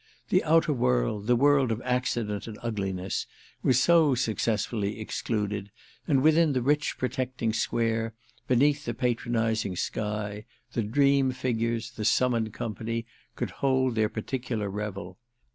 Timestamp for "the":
0.29-0.43, 1.27-1.35, 6.53-6.61, 8.85-8.95, 10.73-10.81, 11.91-12.03